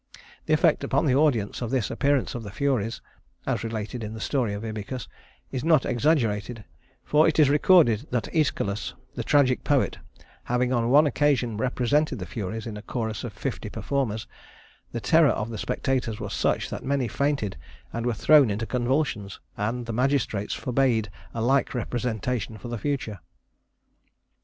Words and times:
The 0.47 0.53
effect 0.55 0.83
upon 0.83 1.05
the 1.05 1.13
audience 1.13 1.61
of 1.61 1.69
this 1.69 1.91
appearance 1.91 2.33
of 2.33 2.41
the 2.41 2.49
Furies 2.49 3.01
(as 3.45 3.63
related 3.63 4.03
in 4.03 4.15
the 4.15 4.19
story 4.19 4.51
of 4.55 4.63
Ibycus) 4.65 5.07
is 5.51 5.63
not 5.63 5.85
exaggerated, 5.85 6.65
for 7.03 7.27
it 7.27 7.37
is 7.37 7.51
recorded 7.51 8.07
that 8.09 8.23
Æschylus, 8.33 8.93
the 9.13 9.23
tragic 9.23 9.63
poet, 9.63 9.99
having 10.45 10.73
on 10.73 10.89
one 10.89 11.05
occasion 11.05 11.55
represented 11.55 12.17
the 12.17 12.25
Furies 12.25 12.65
in 12.65 12.77
a 12.77 12.81
chorus 12.81 13.23
of 13.23 13.31
fifty 13.31 13.69
performers, 13.69 14.25
the 14.91 14.99
terror 14.99 15.29
of 15.29 15.51
the 15.51 15.57
spectators 15.59 16.19
was 16.19 16.33
such 16.33 16.71
that 16.71 16.83
many 16.83 17.07
fainted 17.07 17.55
and 17.93 18.07
were 18.07 18.15
thrown 18.15 18.49
into 18.49 18.65
convulsions, 18.65 19.39
and 19.55 19.85
the 19.85 19.93
magistrates 19.93 20.55
forbade 20.55 21.11
a 21.35 21.43
like 21.43 21.75
representation 21.75 22.57
for 22.57 22.69
the 22.69 22.77
future. 22.79 23.19